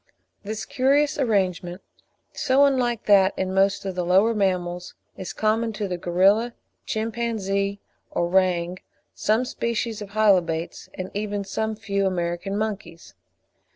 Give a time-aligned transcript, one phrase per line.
[0.41, 1.83] This curious arrangement,
[2.33, 6.55] so unlike that in most of the lower mammals, is common to the gorilla,
[6.87, 8.79] chimpanzee, orang,
[9.13, 13.13] some species of Hylobates, and even to some few American monkeys.